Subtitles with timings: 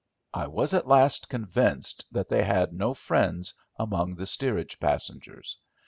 [0.33, 5.57] I was at last convinced that they had no friends among the steerage passengers.